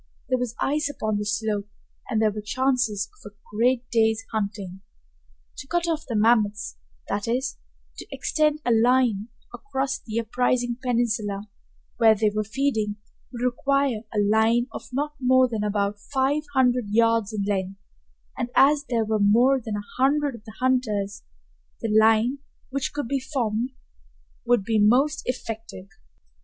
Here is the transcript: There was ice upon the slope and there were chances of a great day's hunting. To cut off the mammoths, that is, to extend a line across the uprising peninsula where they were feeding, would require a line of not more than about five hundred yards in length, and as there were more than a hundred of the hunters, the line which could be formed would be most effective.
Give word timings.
There 0.29 0.39
was 0.39 0.55
ice 0.59 0.89
upon 0.89 1.19
the 1.19 1.25
slope 1.25 1.67
and 2.09 2.19
there 2.19 2.31
were 2.31 2.41
chances 2.41 3.07
of 3.23 3.31
a 3.31 3.35
great 3.55 3.87
day's 3.91 4.25
hunting. 4.31 4.81
To 5.57 5.67
cut 5.67 5.87
off 5.87 6.07
the 6.07 6.15
mammoths, 6.15 6.75
that 7.07 7.27
is, 7.27 7.59
to 7.99 8.07
extend 8.11 8.61
a 8.65 8.71
line 8.71 9.27
across 9.53 9.99
the 9.99 10.19
uprising 10.19 10.77
peninsula 10.81 11.49
where 11.97 12.15
they 12.15 12.31
were 12.33 12.43
feeding, 12.43 12.95
would 13.31 13.43
require 13.45 14.01
a 14.11 14.17
line 14.17 14.65
of 14.71 14.89
not 14.91 15.13
more 15.19 15.47
than 15.47 15.63
about 15.63 15.99
five 15.99 16.45
hundred 16.55 16.85
yards 16.89 17.31
in 17.31 17.43
length, 17.43 17.77
and 18.35 18.49
as 18.55 18.85
there 18.85 19.05
were 19.05 19.19
more 19.19 19.61
than 19.63 19.75
a 19.75 19.85
hundred 20.01 20.33
of 20.33 20.43
the 20.45 20.55
hunters, 20.59 21.21
the 21.81 21.95
line 21.95 22.39
which 22.71 22.91
could 22.91 23.07
be 23.07 23.19
formed 23.19 23.69
would 24.45 24.63
be 24.63 24.79
most 24.79 25.21
effective. 25.25 25.89